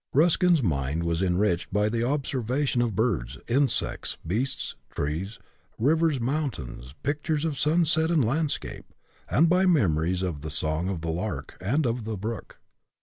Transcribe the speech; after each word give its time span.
Ruskin's 0.13 0.63
mind 0.63 1.03
was 1.03 1.21
enriched 1.21 1.71
by 1.71 1.87
the 1.87 1.99
observa 1.99 2.67
tion 2.67 2.81
of 2.81 2.95
birds, 2.95 3.37
insects, 3.47 4.17
beasts, 4.25 4.75
trees, 4.89 5.37
rivers, 5.77 6.19
mountains, 6.19 6.95
pictures 7.03 7.45
of 7.45 7.59
sunset 7.59 8.09
and 8.09 8.23
4 8.23 8.33
landscape, 8.33 8.95
and 9.29 9.47
by 9.47 9.67
memories 9.67 10.23
of 10.23 10.41
the 10.41 10.49
song 10.49 10.89
of 10.89 11.01
the 11.01 11.11
lark 11.11 11.55
and 11.61 11.85
of 11.85 12.05
the 12.05 12.17
brook. 12.17 12.57